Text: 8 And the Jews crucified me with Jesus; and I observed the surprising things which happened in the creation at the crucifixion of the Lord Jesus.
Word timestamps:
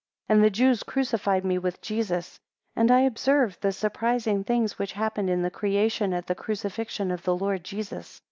8 0.27 0.33
And 0.33 0.43
the 0.43 0.49
Jews 0.49 0.81
crucified 0.81 1.45
me 1.45 1.59
with 1.59 1.79
Jesus; 1.79 2.39
and 2.75 2.89
I 2.89 3.01
observed 3.01 3.61
the 3.61 3.71
surprising 3.71 4.43
things 4.43 4.79
which 4.79 4.93
happened 4.93 5.29
in 5.29 5.43
the 5.43 5.51
creation 5.51 6.11
at 6.11 6.25
the 6.25 6.33
crucifixion 6.33 7.11
of 7.11 7.21
the 7.21 7.35
Lord 7.35 7.63
Jesus. 7.63 8.19